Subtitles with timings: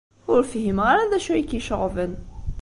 [0.31, 2.13] Ur fhimeɣ ara d acu ay k-iceɣben.